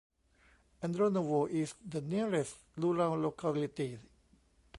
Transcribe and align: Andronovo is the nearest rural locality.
Andronovo 0.81 1.45
is 1.47 1.75
the 1.87 2.01
nearest 2.01 2.55
rural 2.75 3.15
locality. 3.21 3.99